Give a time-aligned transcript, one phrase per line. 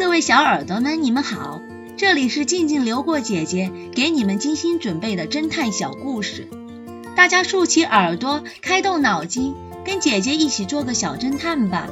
[0.00, 1.60] 各位小耳朵们，你们好，
[1.98, 6.48] 这里是静静流过姐姐给你们精心准备的侦探小故事，
[7.14, 9.54] 大家竖起耳朵，开动脑筋，
[9.84, 11.86] 跟姐姐一起做个小侦探吧。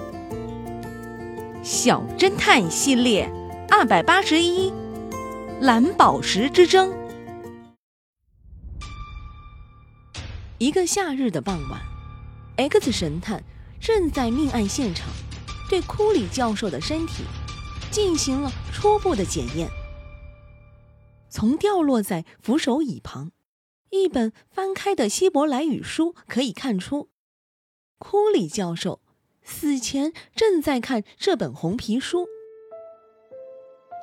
[1.62, 3.30] 小侦探系列
[3.68, 4.72] 二百八十一，
[5.60, 6.90] 蓝宝石之争。
[10.56, 11.78] 一个夏日的傍晚
[12.56, 13.44] ，X 神探
[13.78, 15.08] 正在命案现场
[15.68, 17.24] 对库里教授的身体
[17.90, 19.68] 进行了初步的检验。
[21.30, 23.32] 从掉落在扶手椅旁
[23.90, 27.08] 一本翻开的希伯来语书可以看出，
[27.98, 29.00] 库里教授
[29.42, 32.26] 死前正在看这本红皮书。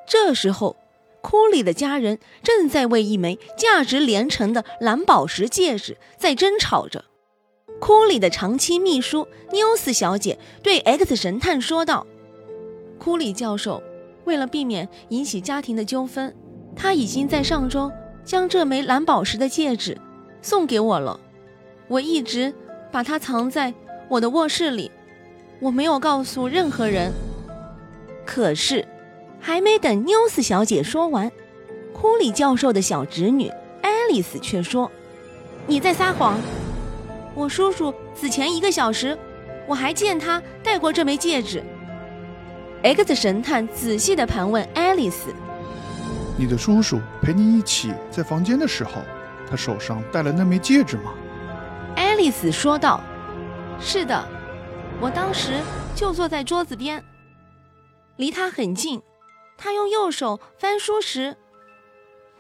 [0.08, 0.78] 这时候，
[1.22, 7.06] 库里的家人正在为一枚价值连城的蓝宝石戒指在争吵着。
[7.80, 12.06] 库里的长期秘书纽斯小姐对 X 神探说道
[13.06, 13.84] ：“库里教授，
[14.24, 16.36] 为了避免引起家庭的纠纷，
[16.76, 17.92] 他已经在上周
[18.24, 19.96] 将这枚蓝宝石的戒指
[20.42, 21.20] 送给我了。
[21.88, 22.52] 我一直
[22.92, 23.72] 把它藏在
[24.10, 24.90] 我的卧室里，
[25.60, 27.14] 我没有告诉任何人。
[28.26, 28.84] 可是……”
[29.40, 31.32] 还没等纽斯小姐说完，
[31.94, 33.48] 库里教授的小侄女
[33.84, 34.92] 爱丽丝却说
[35.68, 36.40] ：“你在撒谎！
[37.36, 39.16] 我叔叔死前一个小时，
[39.68, 41.62] 我还见他戴过这枚戒指。
[42.86, 45.34] ”X 神探仔细地盘问爱丽丝
[46.38, 49.02] ：“你的叔叔陪你一起在房间的时候，
[49.50, 51.12] 他手上戴了那枚戒指吗？”
[51.98, 53.02] 爱丽丝说道
[53.82, 54.24] ：“是的，
[55.02, 55.62] 我当时
[55.96, 57.04] 就坐在桌子边，
[58.18, 59.02] 离他很近。”
[59.58, 61.38] 他用右手翻书时，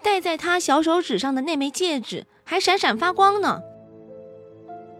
[0.03, 3.61] 戴在他小手指上的那枚戒指还闪闪发光呢。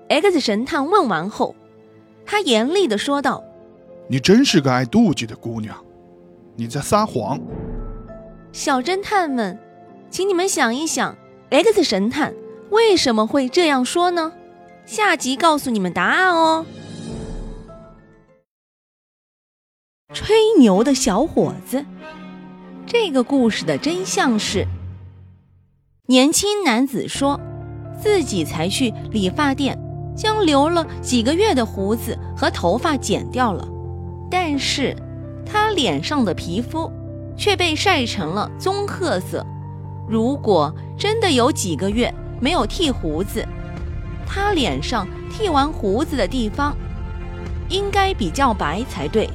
[0.09, 1.55] X 神探问完后，
[2.25, 3.43] 他严厉地说道
[4.07, 5.75] ：“你真是个爱妒忌的姑娘，
[6.55, 7.39] 你在撒谎。”
[8.53, 9.59] 小侦探们，
[10.09, 11.17] 请你们想一想
[11.49, 12.33] ，X 神探
[12.69, 14.31] 为什么会这样说呢？
[14.85, 16.65] 下集告诉你们答案哦。
[20.13, 21.83] 吹牛的小伙子。
[22.85, 24.65] 这个故事的真相是：
[26.07, 27.39] 年轻男子说
[27.99, 29.77] 自己才去理发店
[30.15, 33.67] 将留了几个月的胡子和头发剪掉了，
[34.37, 34.93] 但是
[35.45, 36.91] 他脸上的皮肤
[37.37, 39.45] 却被晒成了棕褐色。
[40.09, 43.47] 如果真的有几个月没有剃胡子，
[44.27, 46.75] 他脸上剃完胡子的地方
[47.69, 49.29] 应该比较白才对。